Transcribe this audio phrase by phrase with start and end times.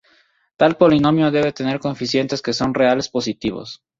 [0.61, 3.83] Tal polinomio debe tener coeficientes que son reales positivos.